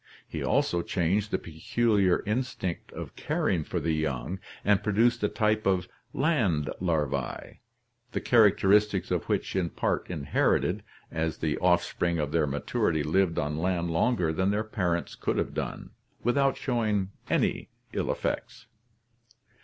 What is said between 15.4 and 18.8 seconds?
done, without showing any ill effects.